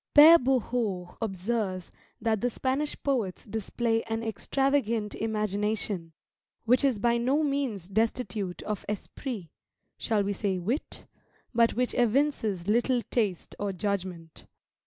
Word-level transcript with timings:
Pere 0.15 0.39
Bouhours 0.39 1.15
observes, 1.21 1.91
that 2.19 2.41
the 2.41 2.49
Spanish 2.49 2.97
poets 3.03 3.43
display 3.43 4.01
an 4.05 4.23
extravagant 4.23 5.13
imagination, 5.13 6.11
which 6.65 6.83
is 6.83 6.97
by 6.97 7.17
no 7.19 7.43
means 7.43 7.87
destitute 7.87 8.63
of 8.63 8.83
esprit 8.89 9.49
shall 9.99 10.23
we 10.23 10.33
say 10.33 10.57
wit? 10.57 11.05
but 11.53 11.75
which 11.75 11.93
evinces 11.93 12.67
little 12.67 13.01
taste 13.11 13.53
or 13.59 13.71
judgment. 13.71 14.47